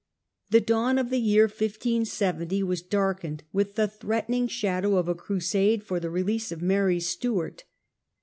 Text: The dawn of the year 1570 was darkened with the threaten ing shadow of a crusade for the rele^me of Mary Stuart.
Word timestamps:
The 0.49 0.61
dawn 0.61 0.97
of 0.97 1.11
the 1.11 1.19
year 1.19 1.43
1570 1.43 2.63
was 2.63 2.81
darkened 2.81 3.43
with 3.53 3.75
the 3.75 3.87
threaten 3.87 4.33
ing 4.33 4.47
shadow 4.47 4.95
of 4.95 5.07
a 5.07 5.13
crusade 5.13 5.83
for 5.83 5.99
the 5.99 6.07
rele^me 6.07 6.51
of 6.51 6.59
Mary 6.59 6.99
Stuart. 6.99 7.65